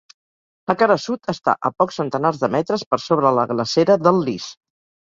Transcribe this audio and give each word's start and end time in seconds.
La 0.71 0.75
cara 0.79 0.95
sud 1.03 1.29
està 1.35 1.55
a 1.69 1.73
pocs 1.83 2.01
centenars 2.01 2.43
de 2.47 2.51
metres 2.59 2.89
per 2.95 3.03
sobre 3.07 3.37
la 3.41 3.49
Glacera 3.55 4.01
del 4.09 4.25
Lis. 4.31 4.55